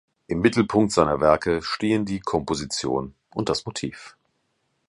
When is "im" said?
0.25-0.39